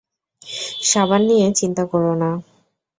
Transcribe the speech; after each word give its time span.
সাবান 0.83 1.21
নিয়ে 1.29 1.47
চিন্তা 1.59 1.83
করো 1.91 2.11
না। 2.21 2.29